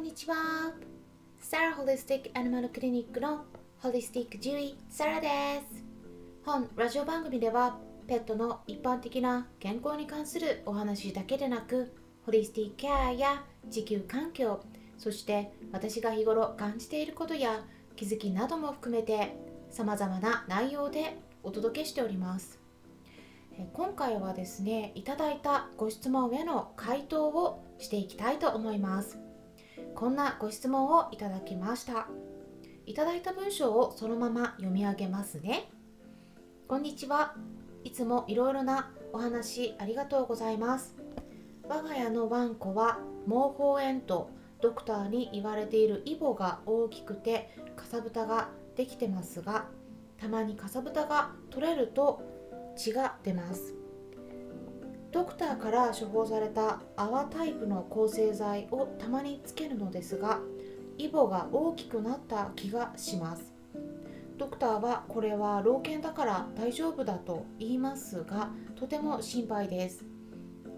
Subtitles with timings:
[0.00, 0.72] んにちは。
[1.38, 3.44] サラホリスティックアニマルクリニックの
[3.80, 5.28] ホリスティック獣医サラで
[5.74, 5.84] す。
[6.42, 7.76] 本ラジオ番組では
[8.06, 11.92] ペットの一般的な健康に関するお話だけでなく
[12.24, 14.64] ホリスティックケアや地球環境
[14.96, 17.62] そして私が日頃感じていることや
[17.94, 19.36] 気づきなども含めて
[19.70, 22.58] 様々な内容でお届けしております。
[23.74, 29.29] 今回はですねいただいたご質問への回答をしていきたいと思います。
[29.94, 32.06] こんなご質問をいただきました。
[32.86, 35.70] いただいた文章をそのまま読み上げますね。
[36.66, 37.34] こんにちは。
[37.84, 40.96] いつもいろいろなお話ありがとうございます。
[41.68, 44.30] 我が家のワンコは毛包炎と
[44.60, 49.66] ドクターに言われているイボが大きくてかさぶたができてますが
[50.18, 52.22] たまにかさぶたが取れると
[52.76, 53.79] 血が出ます。
[55.12, 60.38] ドクターから処方された泡タイプの抗生剤をたまにつけるのですが
[60.98, 63.52] イボが大きくなった気がします。
[64.38, 70.04] ドクターはこれは老犬だから大丈夫だと言いますがとても心配です。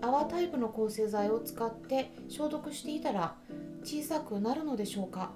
[0.00, 3.36] 泡タイプの抗生剤を使って消毒していたら
[3.84, 5.30] 小さくなるのでしょうか？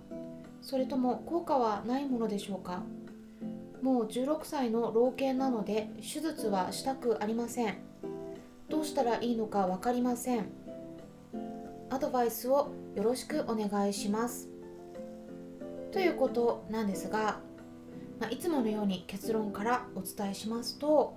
[0.61, 2.83] それとも効果はないものでしょうか？
[3.83, 7.77] もう16歳の老犬なので手術はしたくありません。
[8.69, 10.47] どうしたらいいのか分かりません
[11.91, 14.49] アドバイスをよろしくお願いします
[15.93, 17.41] ということなんですが、
[18.21, 21.17] まあ、いつものように結論からお伝えしますと、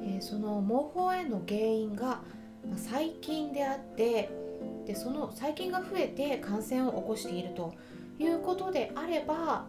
[0.00, 2.22] えー、その毛包炎の原因が
[2.76, 4.30] 細菌であって
[4.86, 7.74] でその細菌が増えて感染を起こしていると
[8.18, 9.66] いうことであれば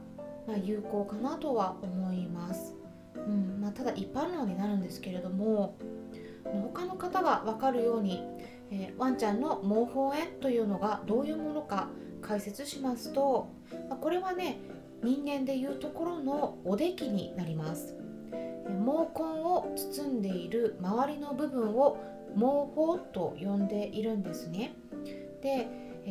[0.49, 2.73] まあ、有効かなとは思います。
[3.15, 5.77] うんまあ、ただ一般論になるんですけれども
[6.43, 8.23] 他の方が分かるように、
[8.71, 11.89] えー、ワンちゃんの毛包炎というのがどういうものか
[12.21, 13.49] 解説しますと、
[14.01, 14.59] これはね
[15.03, 17.95] 人間でいうところのおできになります。
[18.65, 21.97] 毛根を包んでいる周りの部分を
[22.35, 24.75] 毛包と呼んでいるんですね。
[25.41, 25.67] で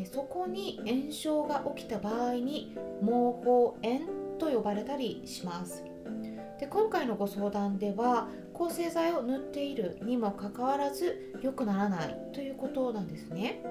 [0.06, 4.00] そこに炎症が起きた場合に毛包炎
[4.38, 5.84] と呼ばれたりします
[6.60, 13.62] で今回のご相談では抗生剤を塗っているにもかかわらず良くならないということなんですね。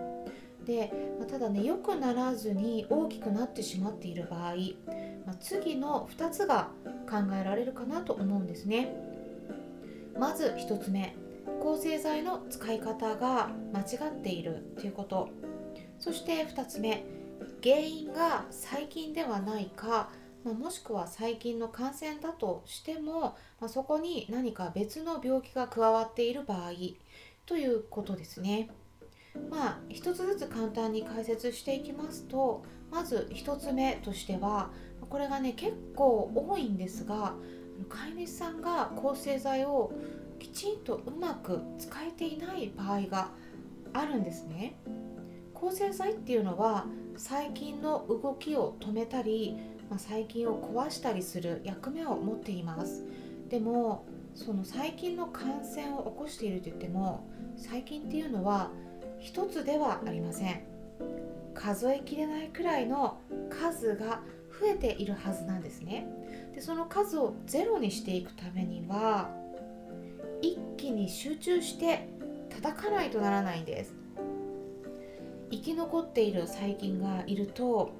[0.65, 0.91] で、
[1.29, 4.55] ただね良くならずに大きくなってしまっている場合、
[5.25, 6.69] ま、次の2つが
[7.09, 8.95] 考えられるかなと思うんですね。
[10.17, 11.13] まず1つ目
[11.61, 15.29] 抗生剤の使い方が間違っているということ。
[15.99, 17.03] そして2つ目
[17.61, 20.09] 原因が細菌ではないか
[20.47, 26.71] ま、もしくは細菌の感染だとしても、ま、そこに何か別の病気が加わっている場合
[27.45, 28.69] ということですね。
[29.49, 34.71] まあ一つずつ簡単に解説していきますとまず1つ目としては
[35.09, 37.35] これがね結構多いんですが
[37.87, 39.91] 飼い主さんが抗生剤を
[40.39, 43.29] きちんとうまく使えていない場合が
[43.93, 44.75] あるんですね。
[45.53, 46.85] 抗生剤っていうのは
[47.15, 49.57] 細菌の動きを止めたり
[49.89, 53.05] まあ、細菌を壊したりする役目を持っています。
[53.49, 54.05] でも
[54.35, 58.71] その細菌の感染を起こしていると言っても細菌っていうのは
[59.19, 60.61] 一つではありません。
[61.53, 63.17] 数えきれないくらいの
[63.49, 64.21] 数が
[64.59, 66.07] 増えているはずなんですね。
[66.53, 69.31] でその数をゼロにしていくためには
[70.41, 72.07] 一気に集中して
[72.49, 73.93] 叩かないとならないんです。
[75.49, 77.91] 生き残っている細菌がいると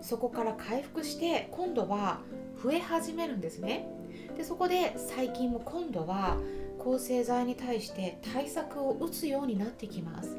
[0.00, 2.20] そこから回復して今度は
[2.62, 3.88] 増え始めるんですね
[4.36, 6.38] でそこで細菌も今度は
[6.78, 10.38] 抗生剤に対して対策を打つようになってきます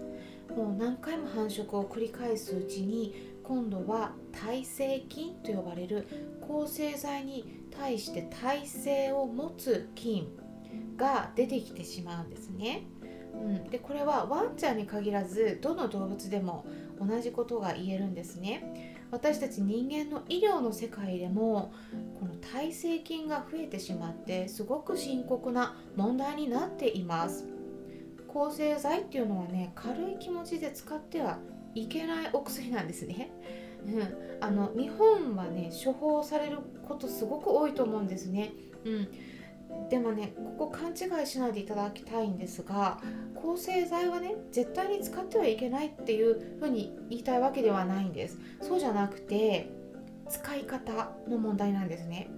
[0.56, 6.08] もう何回も繁殖を繰り返すうちに今度は耐性菌と呼ばれる
[6.42, 10.28] 抗生剤に対して耐性を持つ菌
[10.98, 12.84] が出てきてしまうんですね。
[13.34, 16.66] うん、でこれはワンちゃんに限らずどの動物でも
[17.00, 18.91] 同じことが言えるんですね。
[19.12, 21.74] 私たち人間の医療の世界でも
[22.20, 27.48] この耐性菌が増えてしまってすごく深刻な問題になっています。
[28.28, 31.38] 抗生剤っていうのはね軽い気持ちで使っては
[31.76, 33.32] いけないお薬なんですね、
[33.86, 34.08] うん、
[34.40, 38.54] あの日本はね処方されることすごく多いと思うんですね、
[38.86, 43.00] うん、でもねここ勘違いしないでいただきたいんですが
[43.42, 48.38] 抗生剤はね絶対に使ってはいけないっていうふうに言いたいわけではないんです。
[48.62, 49.72] そうじゃなくて
[50.30, 52.30] 使い方の問題なんですね。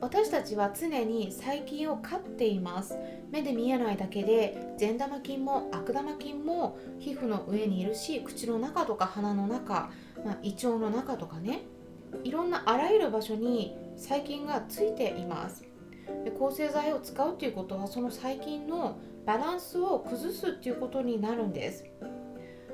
[0.00, 2.96] 私たちは常に細菌を飼っています。
[3.30, 9.90] 目で見えないだけで善玉菌も悪玉菌も皮膚の上にいるし口の中とか鼻の中、
[10.24, 11.62] まあ、胃腸の中とかね。
[12.24, 15.64] いろんなあらゆる場所に細菌がついています。
[16.24, 18.98] で抗生剤を使うということはその細菌の
[19.28, 21.84] バランスを崩すっていうことになるんです。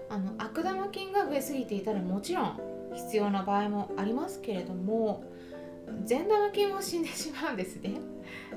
[0.08, 2.60] あの悪玉菌が増えすぎていたらもちろん
[2.94, 5.24] 必要な場合もありますけれども
[6.04, 7.94] 善玉菌も死んでしまうんですね。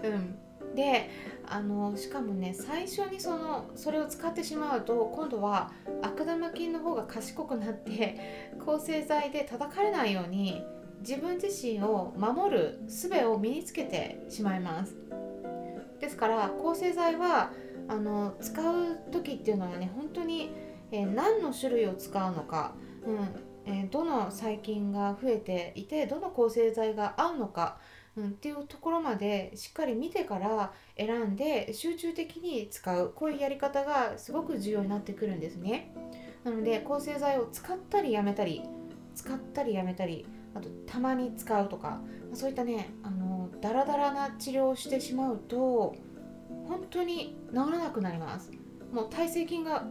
[0.61, 1.09] うん、で
[1.47, 5.71] あのしかもね最初にそのそれを使ってしまうと今度は
[6.03, 10.63] 悪玉菌の方が賢くなって 抗生剤で叩かれないように
[10.99, 14.95] 自分自身を守る術を身につけてしまいます。
[15.99, 17.51] ですから抗生剤は
[17.87, 20.51] あの使う時っていうのはね本当に、
[20.91, 22.73] えー、何の種類を使うのか、
[23.05, 27.77] うん、えー、どの細菌が増えていてどの抗生剤が合うのか、
[28.15, 35.93] うん、っていうところまでしっかり見てから選んで集中的に使うこういうやり方がすごく重要になってくるんですね。
[36.43, 38.63] なので抗生剤を使ったりやめたり
[39.15, 41.99] 使ったりやめたりあとたまに使うとか
[42.33, 45.95] そういったねあのダラダラな治療をしてしまうと
[46.67, 48.51] 本当に治らなくなります。
[48.91, 49.85] もう耐性菌が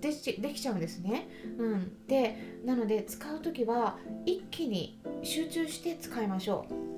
[0.00, 1.28] できできちゃうんですね。
[1.58, 6.92] うん、でなので使う時は一気に集中して使いましょう。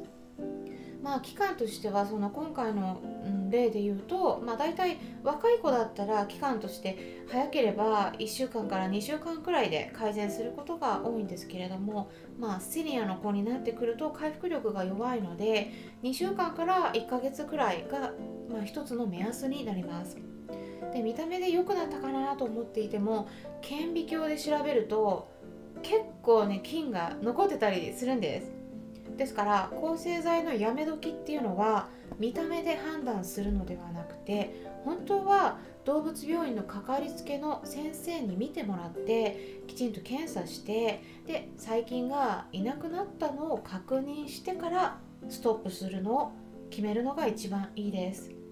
[1.03, 3.03] まあ期間としてはその今回の
[3.51, 15.73] 例で言うと、まあ、大体若い子だったら期間として早ければ1週間から2週間くらいで改善することが多いんですけれども、まあ、セニアの子になってくると回復力が弱いので
[16.03, 18.13] 2週間から1ヶ月くらいが、
[18.55, 20.17] まあ、一つの目安になります。
[20.93, 23.29] で見た目で良くなったかなと思っていても
[23.63, 25.29] 顕微鏡で調べると
[25.83, 28.53] 結構ね菌が残ってたりするんです
[29.17, 34.55] ですから抗生剤のやめ時っていうのは見た目で判断するのではなくて
[34.85, 44.99] 本当は動物病院のかかりつけの先生に見てもらってきちんと検査してで細菌がいなくなったのを確認してから
[45.29, 46.33] ストップするのを
[46.71, 48.44] 決めるのが一番いいです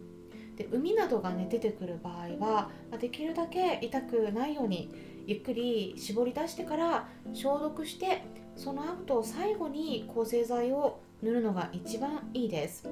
[0.57, 2.71] で海などがね出てくる場合は
[3.01, 4.91] できるだけ痛くないように
[5.27, 8.23] ゆっくり絞り出してから消毒して
[8.57, 12.89] その後最後に抗生剤を塗るのが一番いいです。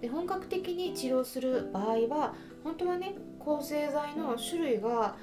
[0.00, 5.16] で本格的に治療する場合は本当はね抗生剤の種類が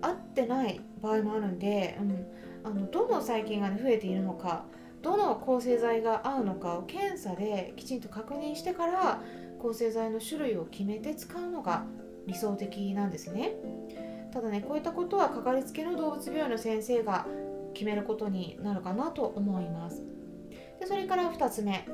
[0.00, 2.26] 合ってない場合もあるんで、うん、
[2.64, 4.64] あのどの細菌が、ね、増えているのか
[5.02, 9.22] どの抗生剤が合うのかを検査できちんと確認してから
[9.60, 11.84] 抗生剤の種類を決めて使うのが
[12.26, 13.54] 理想的なんですね。
[14.32, 17.26] ただねこういったことはかかりつけの動物病院の先生が
[17.74, 20.02] 決めることになるかなと思います。
[20.78, 21.86] でそれから2つ目。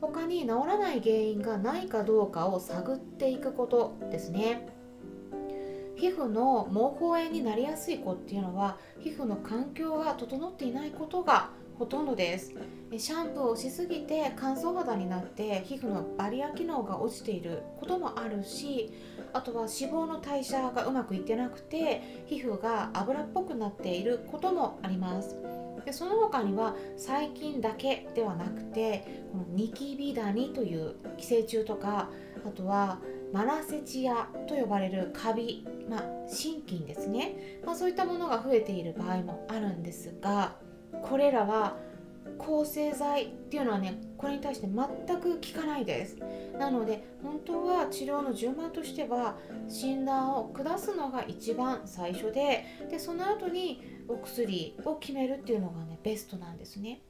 [0.00, 4.68] 他に治らない原因がないかどうかを探っていくことですね。
[5.96, 11.50] 皮膚の毛包炎になりやすい子っていうのは皮膚の環境が整っていないことが
[11.82, 12.54] ほとんどです。
[12.96, 18.92] シャンプーをしすぎて乾燥肌になって皮膚のバリア機能が落ちていることもあるし
[19.32, 25.36] あとは脂肪の代謝がうまくいってなくて皮膚が油っぽくなっていることもあります。
[25.84, 32.10] でその他には細菌だけではなくてこのニキビダニという寄生虫とか
[32.46, 33.00] あとは
[33.32, 40.54] マラセチアと呼ばれるカビ、まあ、心筋ですね、まあ、そういったものが増えている場合もあるんですが
[41.02, 41.76] これらは
[42.38, 46.16] 抗生剤っていうのはねこれに対して全く効かないです。
[46.58, 49.36] なので本当は治療の順番としては
[49.68, 57.00] 診断を下すのが一番最初ででその後にお薬を決めるっていうのがねベストなんですね。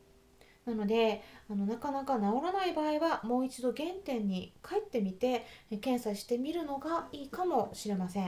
[0.64, 5.45] なのであのなかなか治らない場合はもう一度原点に帰ってみて
[5.81, 8.26] 検査してみるのがいいかもしれません、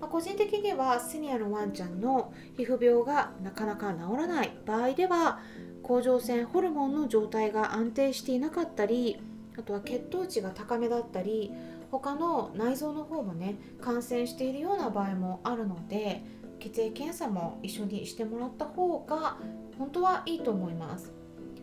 [0.00, 5.40] まあ、個人的にはシニアのワンちゃんの皮膚病がなかなか治らない場合では
[5.82, 9.18] 甲状腺ホルモンの状態が安定していなかったり
[9.58, 11.52] あとは血糖値が高めだったり
[11.90, 16.22] 他の内臓の方もね感染しているような場合もあるので
[16.58, 19.36] 血液検査も一緒にしてもらった方が
[19.78, 21.19] 本当はいいと思います。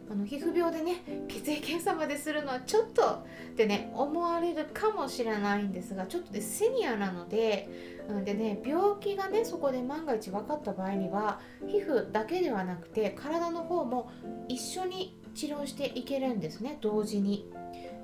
[0.10, 7.68] あの皮膚病でね血液検査までするのはちょっとってね思われるかもしれないんですがちょっとでセニアなので
[8.24, 14.10] でね病気がねそこで万が一分かった場合には皮膚だけではなくて体の方も
[14.48, 17.52] 一緒に治療していけるんですね同時に。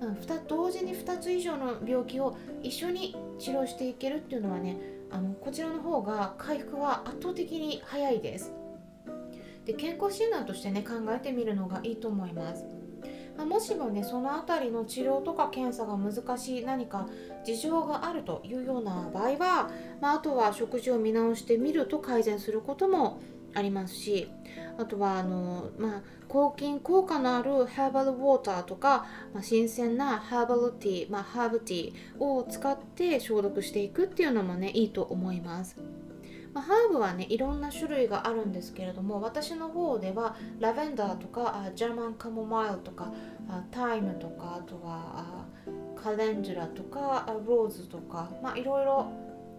[0.01, 0.17] うん、
[0.47, 4.77] 同時に2つ以上の病気を一緒に治療していけるっていうのはね
[5.09, 8.53] あのこちらの方が回復は圧倒的に早いです。
[9.65, 12.65] で健康診断としてね考えてみるのがいいと思います。
[13.37, 17.07] まもしもねその辺りの治療とか検査が難しい何か
[17.43, 23.21] 事情があるというような場合は、まあ、あとは食事を見直してみると改善することも
[23.55, 24.29] ありますし
[24.77, 35.77] あとはあの、まあ、抗菌効果のあるハーバルウォーターとか、まあ、新鮮なハーバルティー、まあ、ハーブティーを使って消毒していくっていうのもねいいと思います。
[36.53, 43.11] まあ、ハーブはねいろんな種類があるんですけれども私の方ではラベンダーとかあジャーマンカモマイルとか
[43.49, 45.45] あタイムとかあとはあ
[45.95, 49.11] カレンジュラとかローズとかまあいろいろ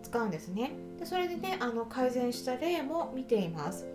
[0.03, 0.73] 使うんですね。
[0.99, 3.89] でそれでねあの改善した例も見ています。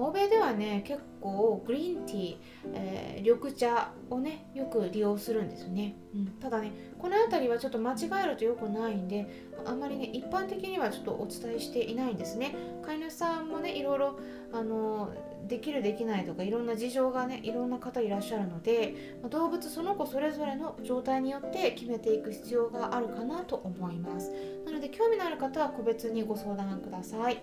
[0.00, 2.36] 欧米ではね結構グリーンティー、
[2.72, 12.56] えー、緑茶をねよく利用するんですね、うん、ただねこの辺りはちょっと間違えると良くないんであんまりね一般的にはちょっとお伝えしていないんですね。
[12.82, 14.18] 飼い主さんもねいろいろ
[14.52, 15.12] あの
[15.46, 24.32] できるできないとかいろんな事情がねいろんな方いらっしゃるので動物その子それぞれの状態によって決めていく必要があるかなと思います。
[24.64, 27.42] なので興味のある方は個別にご相談ください。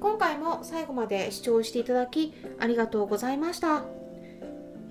[0.00, 3.84] 今回も最後まで視聴していただきありがとうございました。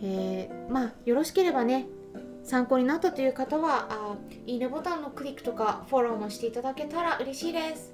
[0.02, 1.88] えー、まあよろしければね
[2.44, 7.94] 参考になったという方はあいいねボタンのクリックとかフォローもしていただけたら嬉しいです。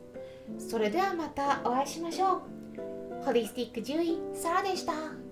[0.59, 2.41] それではまたお会いしましょ
[3.21, 3.23] う。
[3.23, 5.22] ホリスティック獣医サラでした。